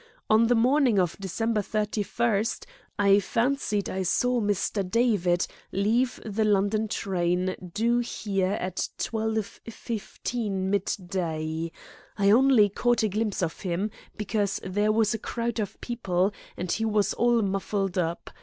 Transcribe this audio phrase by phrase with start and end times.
[0.31, 2.43] On the morning of December 31,
[2.97, 4.81] I fancied I saw Mr.
[4.89, 11.71] David leave the London train due here at 12.15 midday.
[12.17, 16.71] I only caught a glimpse of him, because there was a crowd of people, and
[16.71, 18.31] he was all muffled up.